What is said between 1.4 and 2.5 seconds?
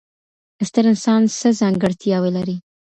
ځانګړتیاوې